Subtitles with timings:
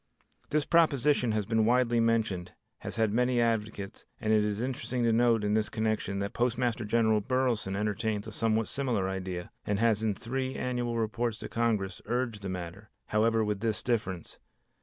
[0.49, 5.13] This proposition has been widely mentioned, has had many advocates, and it is interesting to
[5.13, 10.01] note in this connection that Postmaster General Burleson entertains a somewhat similar idea, and has
[10.01, 14.39] in three annual reports to Congress urged the matter, however, with this difference.